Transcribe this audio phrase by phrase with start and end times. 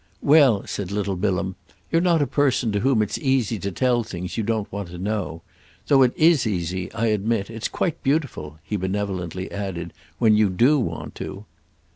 [0.23, 1.53] "Well," said little Bilham,
[1.91, 4.97] "you're not a person to whom it's easy to tell things you don't want to
[4.97, 5.43] know.
[5.85, 11.13] Though it is easy, I admit—it's quite beautiful," he benevolently added, "when you do want
[11.21, 11.45] to."